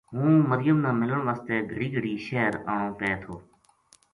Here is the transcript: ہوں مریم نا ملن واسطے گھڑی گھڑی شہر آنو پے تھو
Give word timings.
ہوں 0.13 0.33
مریم 0.49 0.77
نا 0.83 0.91
ملن 0.99 1.21
واسطے 1.27 1.55
گھڑی 1.71 1.87
گھڑی 1.95 2.13
شہر 2.25 2.53
آنو 2.71 2.89
پے 2.99 3.09
تھو 3.21 3.35